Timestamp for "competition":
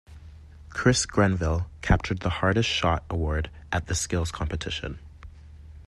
4.31-4.97